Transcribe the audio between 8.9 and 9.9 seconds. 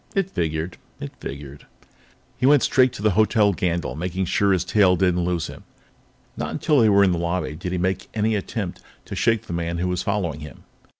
to shake the man who